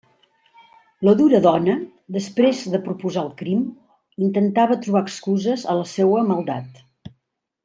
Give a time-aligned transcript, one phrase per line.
[1.07, 1.75] La dura dona,
[2.15, 3.61] després de proposar el crim,
[4.29, 6.83] intentava trobar excuses a la seua maldat.